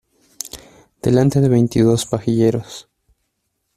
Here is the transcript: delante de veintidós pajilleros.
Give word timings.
delante 0.99 1.41
de 1.41 1.47
veintidós 1.47 2.07
pajilleros. 2.07 2.89